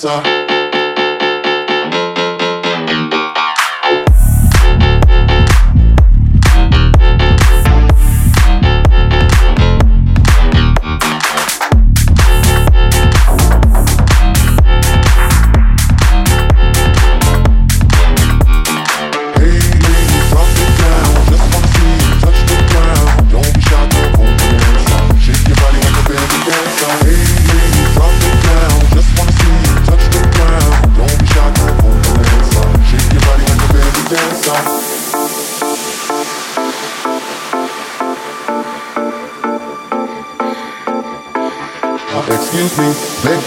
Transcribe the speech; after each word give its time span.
So. 0.00 0.29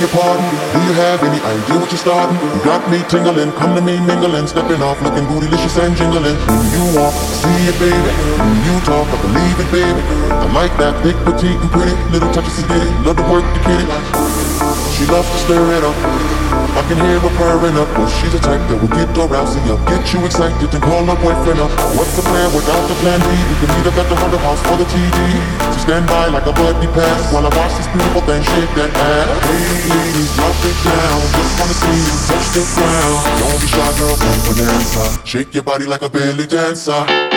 Your 0.03 0.11
pardon. 0.11 0.43
Do 0.75 0.79
you 0.83 0.93
have 0.99 1.23
any 1.23 1.39
idea 1.39 1.79
what 1.79 1.87
you're 1.87 1.97
starting? 1.97 2.35
You 2.35 2.59
got 2.67 2.83
me 2.91 2.99
tingling, 3.07 3.53
come 3.53 3.73
to 3.75 3.81
me 3.81 3.99
mingling, 4.03 4.47
stepping 4.47 4.83
off, 4.83 5.01
looking 5.01 5.23
bootylicious 5.31 5.79
and 5.79 5.95
jingling. 5.95 6.35
When 6.35 6.67
you 6.75 6.83
walk, 6.99 7.15
see 7.15 7.71
it, 7.71 7.77
baby. 7.79 8.11
When 8.35 8.59
you 8.67 8.75
talk, 8.83 9.07
I 9.07 9.17
believe 9.23 9.57
it, 9.63 9.69
baby. 9.71 10.01
I 10.27 10.51
like 10.51 10.75
that 10.77 10.99
thick, 11.03 11.15
petite, 11.23 11.55
and 11.55 11.71
pretty. 11.71 11.95
Little 12.11 12.31
touches 12.33 12.59
of 12.59 12.67
ditty, 12.67 12.91
love 13.07 13.15
to 13.15 13.23
work 13.31 13.47
the 13.55 13.59
kitty. 13.63 14.22
She 14.93 15.09
loves 15.09 15.25
to 15.25 15.37
stir 15.41 15.65
it 15.73 15.83
up. 15.83 15.97
I 16.77 16.81
can 16.85 16.97
hear 17.01 17.17
her 17.17 17.33
purring 17.37 17.77
up, 17.81 17.89
but 17.97 18.09
she's 18.21 18.33
a 18.33 18.41
type 18.41 18.61
that 18.69 18.77
will 18.77 18.93
get 18.93 19.09
arousing 19.17 19.65
up, 19.73 19.81
get 19.89 20.05
you 20.13 20.21
excited 20.25 20.69
and 20.69 20.83
call 20.85 21.01
her 21.05 21.17
boyfriend 21.17 21.61
up. 21.61 21.73
What's 21.97 22.13
the 22.13 22.21
plan 22.21 22.49
without 22.53 22.85
the 22.85 22.97
plan 23.01 23.17
B? 23.25 23.29
We 23.33 23.55
can 23.61 23.69
meet 23.73 23.89
up 23.89 23.97
the 23.97 24.13
Hunter 24.13 24.37
House 24.37 24.61
for 24.69 24.77
the 24.77 24.85
TV. 24.85 25.17
So 25.73 25.77
stand 25.81 26.05
by 26.05 26.29
like 26.29 26.45
a 26.45 26.53
buddy 26.53 26.85
pass 26.93 27.33
while 27.33 27.45
I 27.45 27.51
watch 27.57 27.73
this 27.73 27.89
beautiful 27.89 28.21
thing 28.29 28.41
shake 28.53 28.73
that 28.77 28.93
ass. 28.93 29.33
Hey 29.49 29.65
ladies, 29.89 30.29
drop 30.37 30.57
it 30.61 30.77
down. 30.85 31.19
Just 31.33 31.53
wanna 31.57 31.77
see 31.77 31.97
you 31.97 32.15
touch 32.29 32.47
the 32.53 32.63
ground. 32.77 33.17
Don't 33.41 33.59
be 33.61 33.67
shy, 33.69 33.89
girl, 33.97 34.13
come 34.17 34.39
go 34.45 34.51
Bananza. 34.53 35.03
Shake 35.25 35.53
your 35.57 35.65
body 35.65 35.85
like 35.89 36.05
a 36.05 36.09
belly 36.09 36.45
dancer. 36.45 37.32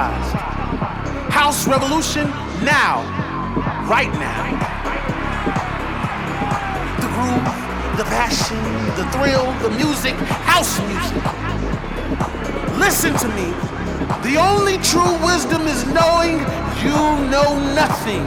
House 0.00 1.68
revolution 1.68 2.26
now, 2.64 3.02
right 3.86 4.10
now. 4.14 4.44
The 7.00 7.08
groove, 7.08 7.44
the 7.98 8.04
passion, 8.04 8.56
the 8.96 9.04
thrill, 9.12 9.52
the 9.60 9.68
music, 9.76 10.14
house 10.48 10.80
music. 10.88 11.22
Listen 12.78 13.12
to 13.18 13.28
me. 13.36 13.52
The 14.22 14.38
only 14.38 14.78
true 14.78 15.22
wisdom 15.22 15.66
is 15.68 15.84
knowing 15.88 16.38
you 16.82 16.96
know 17.28 17.60
nothing. 17.74 18.24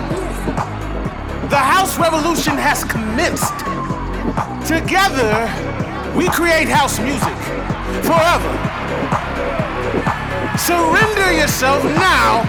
The 1.50 1.58
house 1.58 1.98
revolution 1.98 2.56
has 2.56 2.84
commenced. 2.84 3.58
Together, 4.68 5.50
we 6.16 6.28
create 6.30 6.68
house 6.68 7.00
music 7.00 7.36
forever. 8.04 8.73
Surrender 10.58 11.34
yourself 11.34 11.84
now 11.84 12.44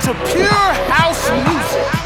to 0.00 0.14
pure 0.32 0.48
house 0.88 1.30
music. 1.30 1.97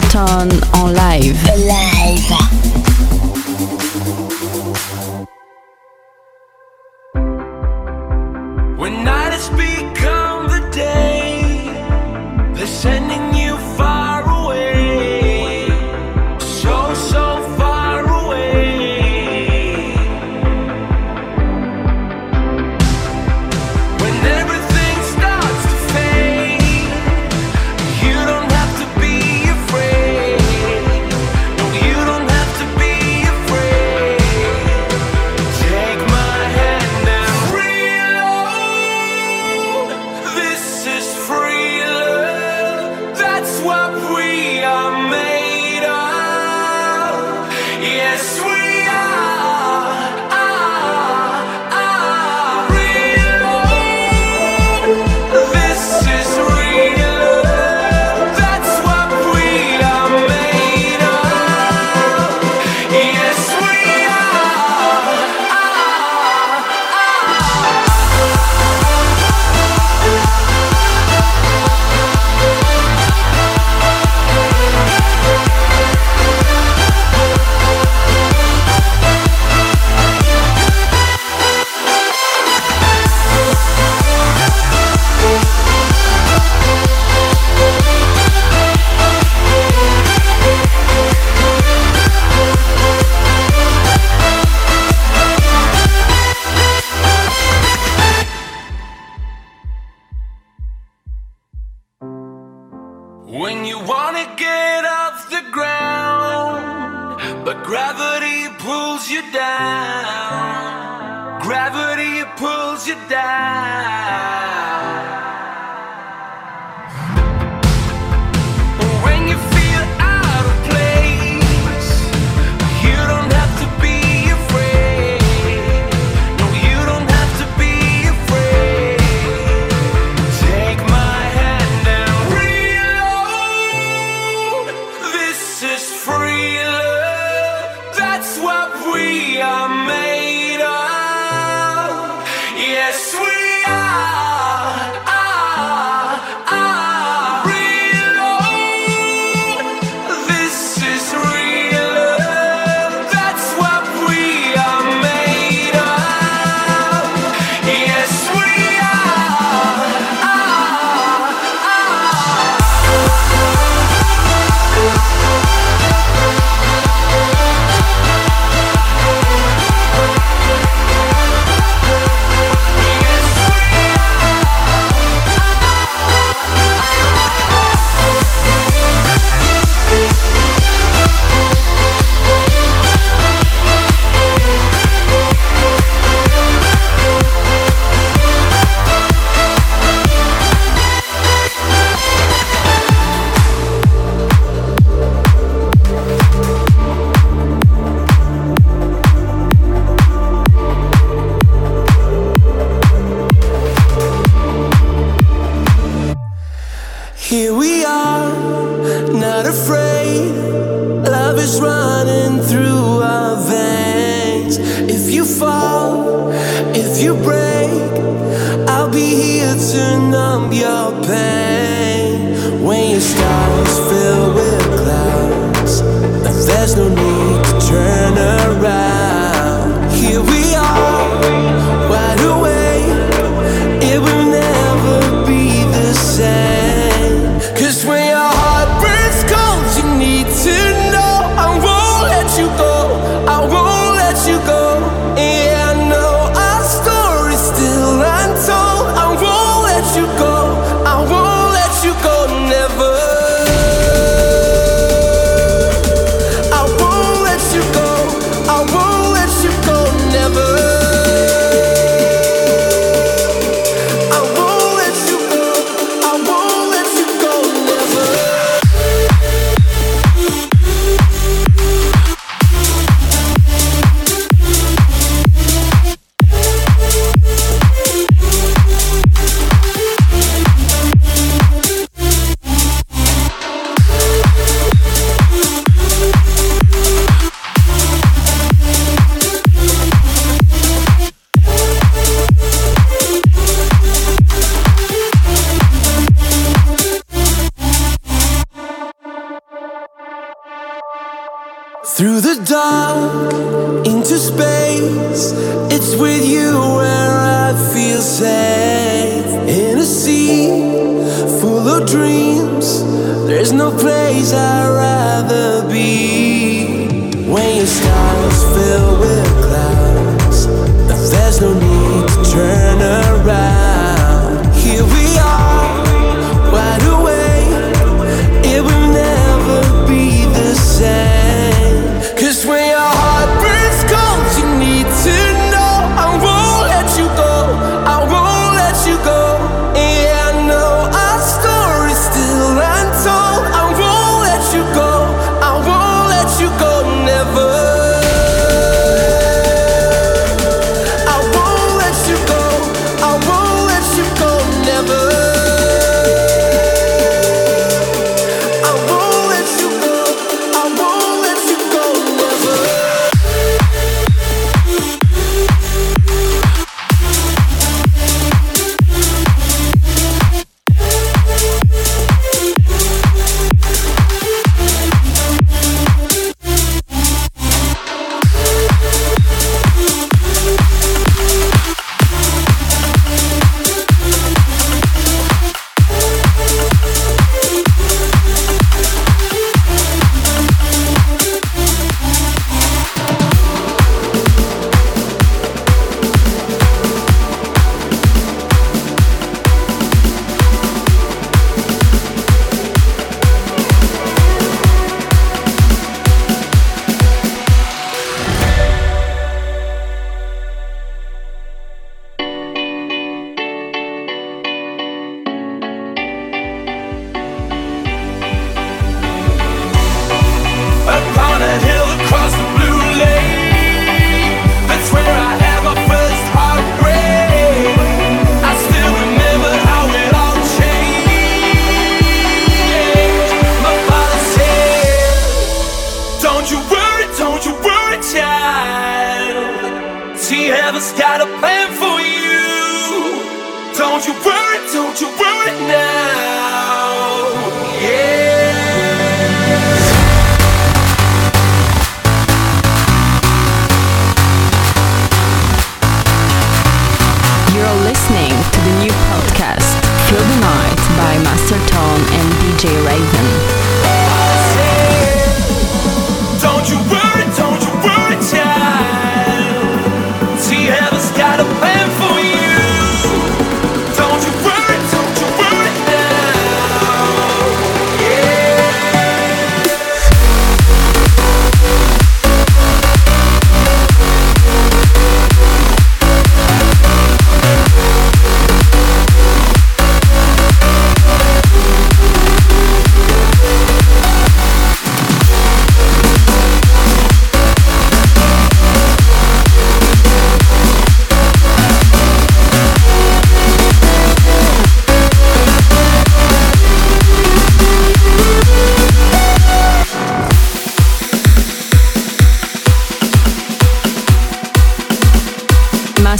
Chesterton 0.00 0.73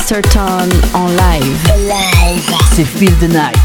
Masterton 0.05 0.69
en 0.93 1.07
live. 1.07 1.73
Live. 1.79 2.55
C'est 2.75 2.85
Feel 2.85 3.17
the 3.21 3.33
Night. 3.33 3.64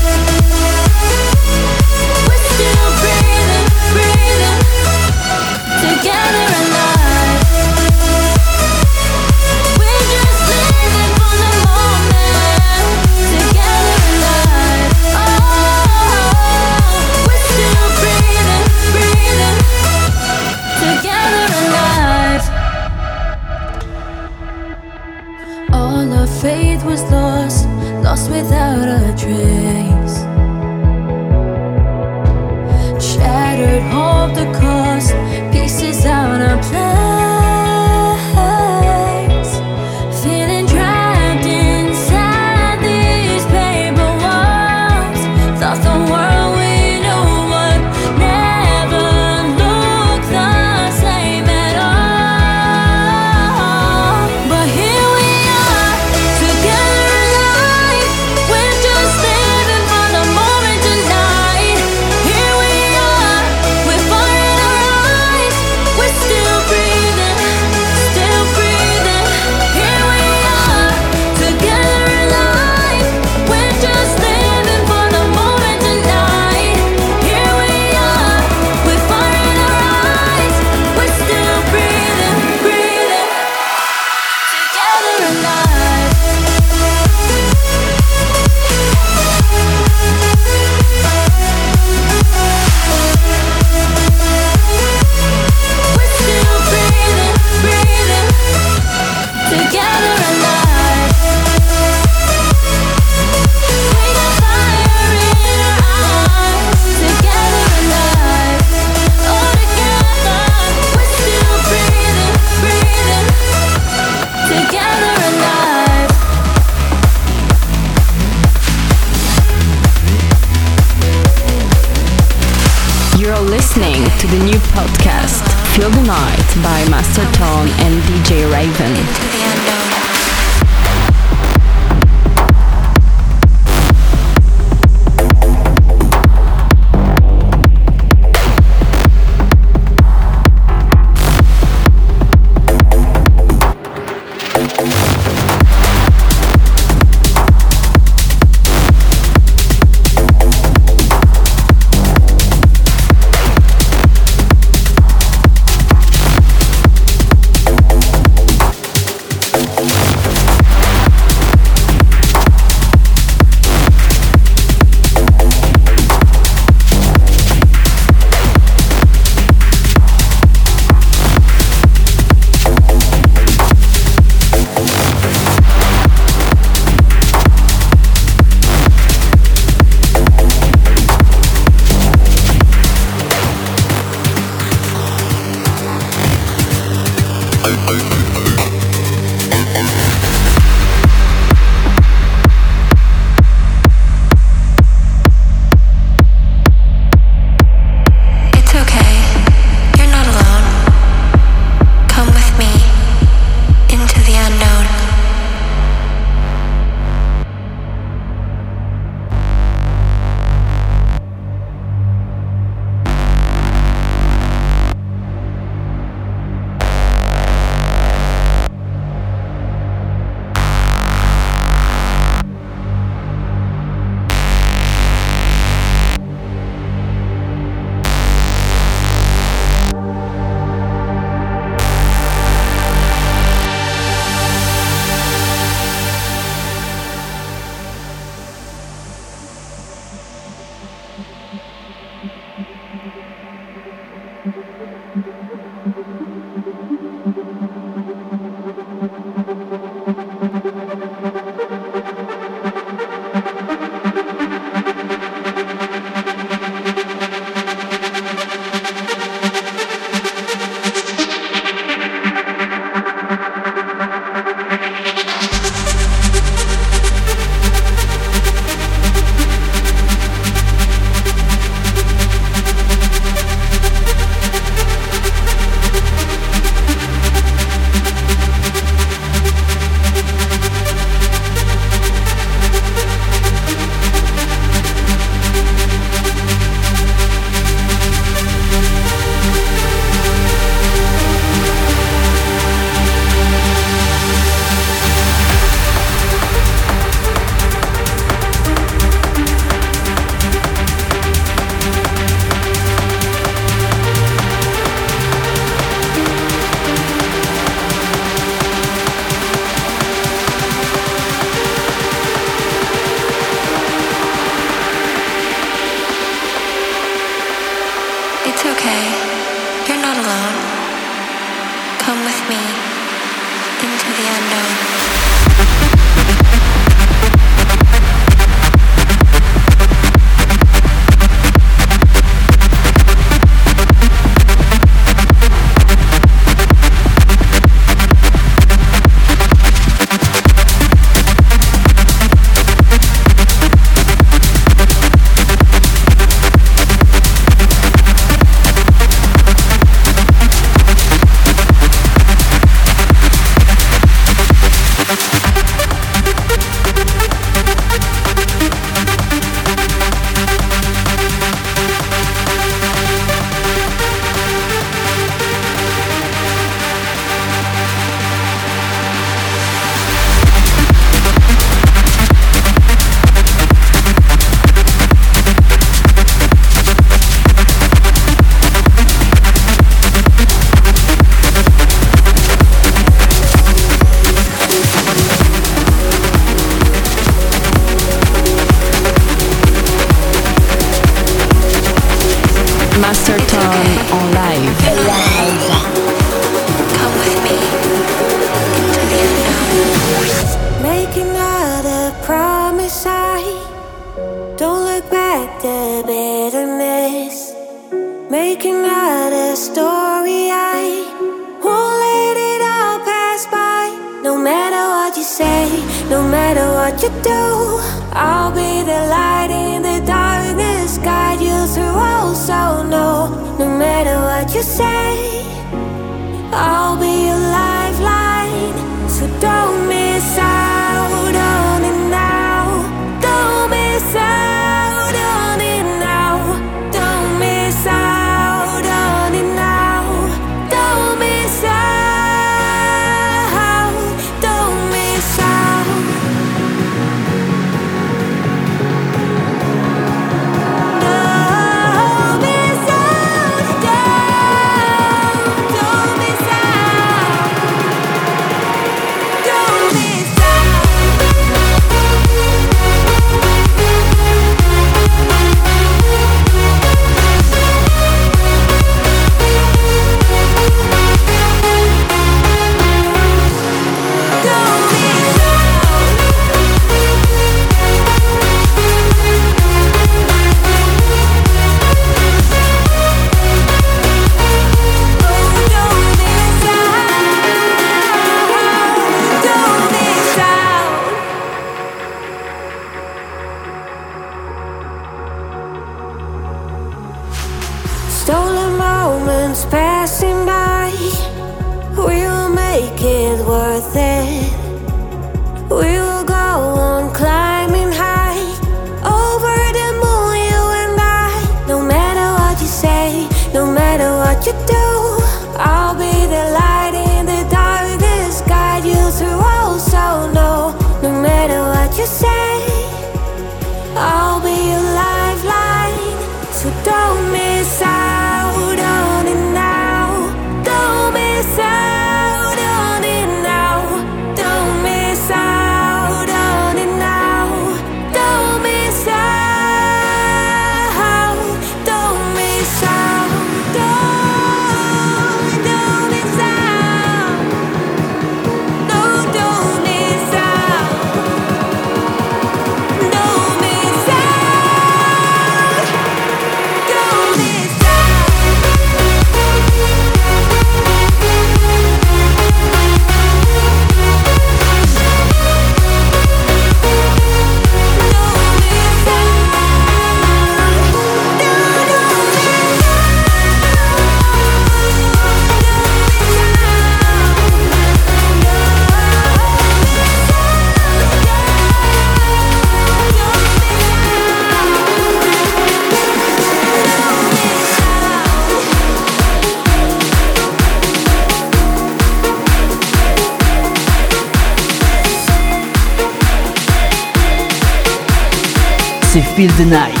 C'est 599.13 599.21
Feel 599.21 599.51
the 599.57 599.65
Night. 599.65 600.00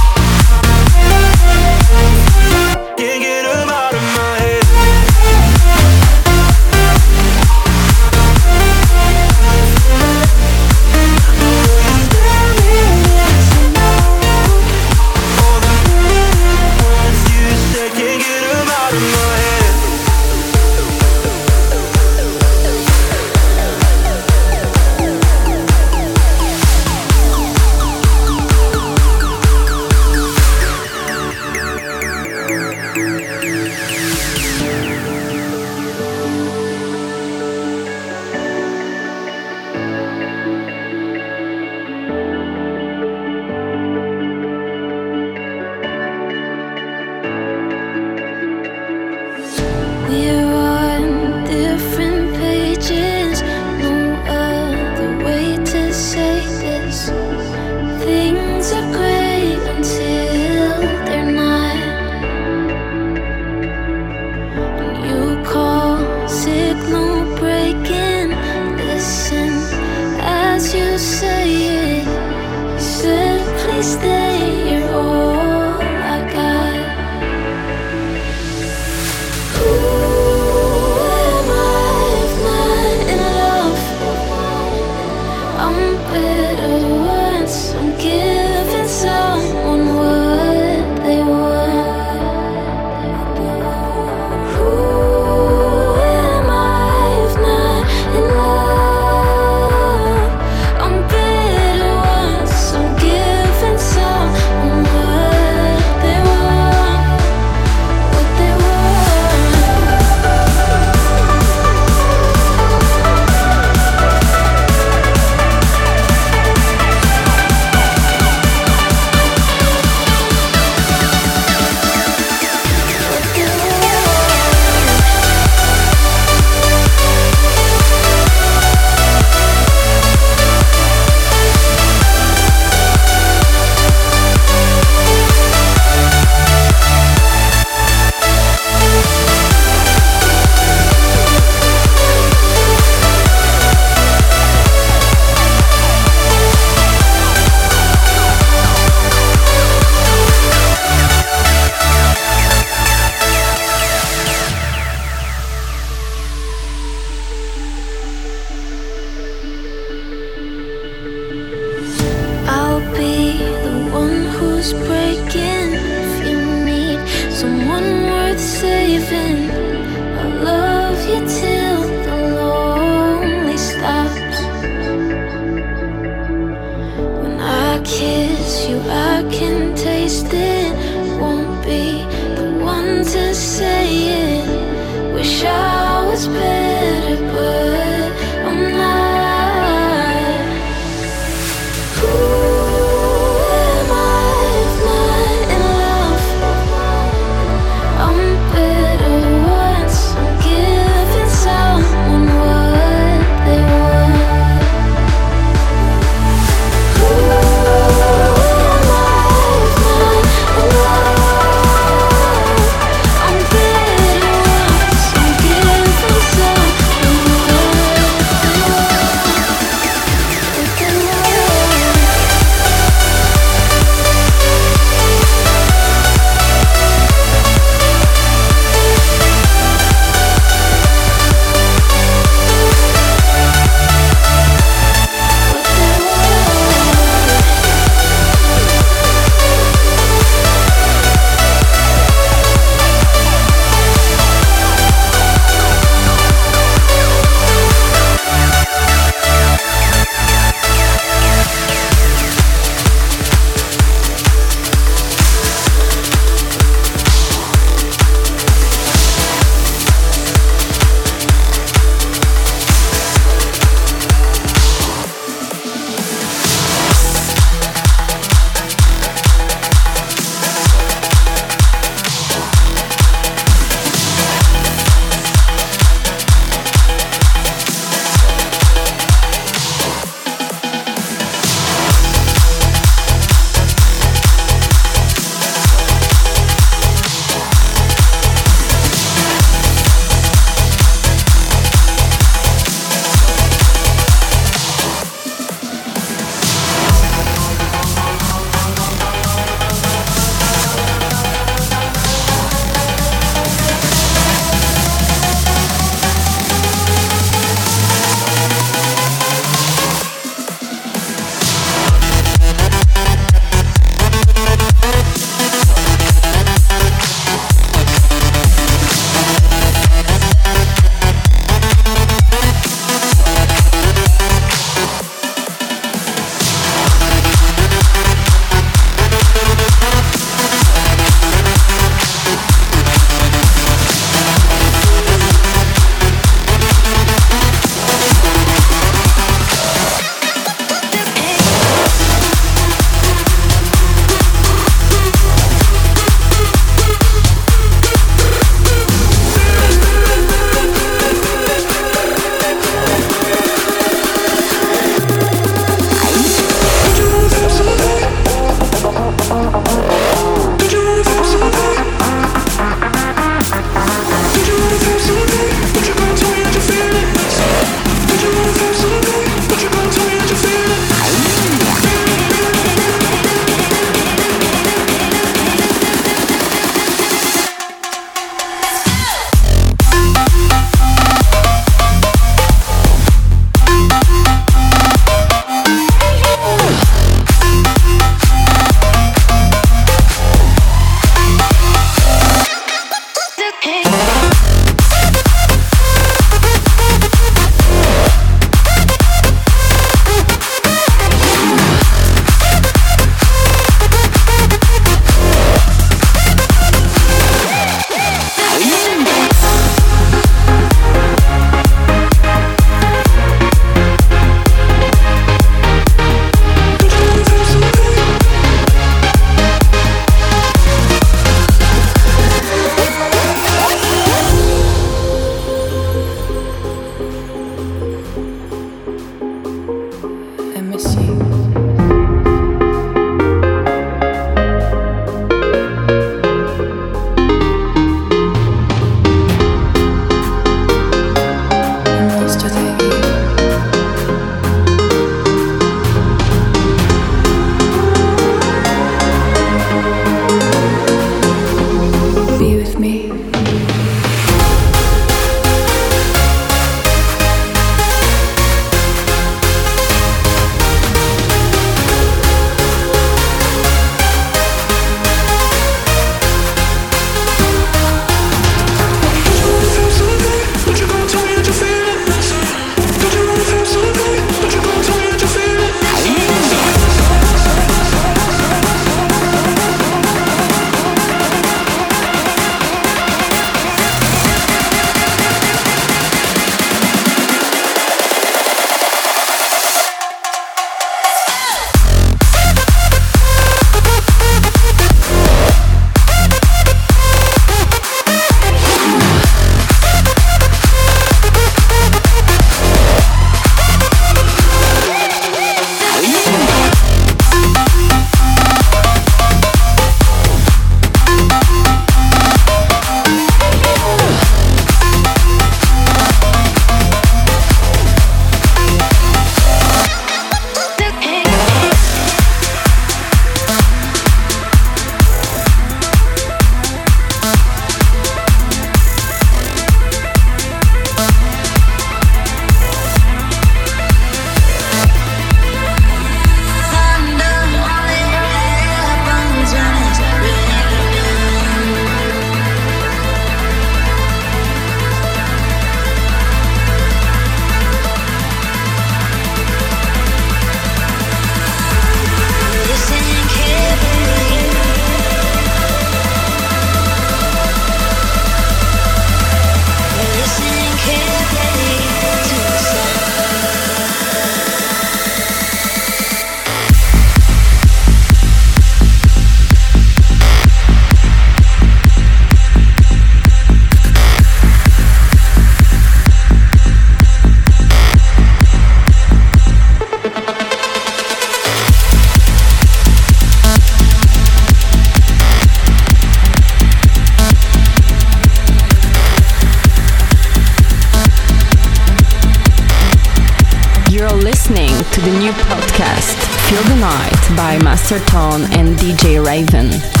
Master 597.91 598.09
Tone 598.09 598.43
and 598.53 598.77
DJ 598.77 599.21
Raven. 599.21 600.00